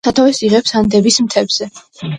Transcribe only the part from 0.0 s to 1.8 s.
სათავეს იღებს ანდების მთებზე.